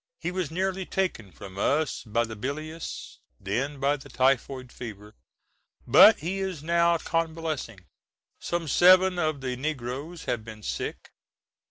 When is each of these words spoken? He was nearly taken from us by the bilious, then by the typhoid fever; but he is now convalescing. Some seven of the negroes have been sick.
He 0.19 0.31
was 0.31 0.49
nearly 0.49 0.83
taken 0.87 1.31
from 1.31 1.59
us 1.59 2.03
by 2.03 2.23
the 2.23 2.35
bilious, 2.35 3.19
then 3.39 3.79
by 3.79 3.97
the 3.97 4.09
typhoid 4.09 4.71
fever; 4.71 5.13
but 5.85 6.21
he 6.21 6.39
is 6.39 6.63
now 6.63 6.97
convalescing. 6.97 7.85
Some 8.39 8.67
seven 8.67 9.19
of 9.19 9.41
the 9.41 9.55
negroes 9.55 10.23
have 10.25 10.43
been 10.43 10.63
sick. 10.63 11.11